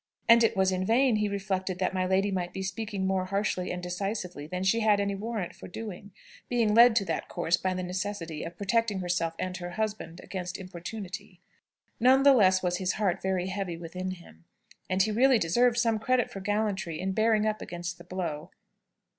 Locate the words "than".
4.47-4.63